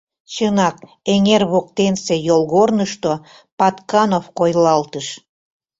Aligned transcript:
Чынак, 0.33 0.77
эҥер 1.13 1.43
воктенсе 1.51 2.15
йолгорнышто 2.27 3.13
Патканов 3.59 4.25
койылалтыш. 4.37 5.07